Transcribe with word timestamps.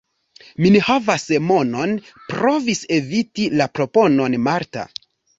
Mi 0.63 0.69
ne 0.75 0.79
havas 0.85 1.25
monon– 1.49 1.91
provis 2.31 2.81
eviti 2.95 3.45
la 3.61 3.67
proponon 3.79 4.39
Marta. 4.47 4.87